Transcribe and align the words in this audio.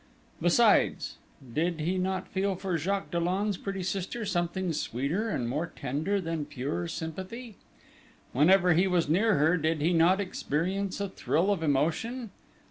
Besides... 0.41 1.17
did 1.53 1.79
he 1.81 1.99
not 1.99 2.27
feel 2.27 2.55
for 2.55 2.75
Jacques 2.75 3.11
Dollon's 3.11 3.55
pretty 3.55 3.83
sister 3.83 4.25
something 4.25 4.73
sweeter 4.73 5.29
and 5.29 5.47
more 5.47 5.67
tender 5.75 6.19
than 6.19 6.45
pure 6.47 6.87
sympathy?... 6.87 7.55
Whenever 8.33 8.73
he 8.73 8.87
was 8.87 9.07
near 9.07 9.35
her, 9.35 9.57
did 9.57 9.79
he 9.79 9.93
not 9.93 10.19
experience 10.19 10.99
a 10.99 11.07
thrill 11.07 11.51
of 11.51 11.61
emotion? 11.61 12.31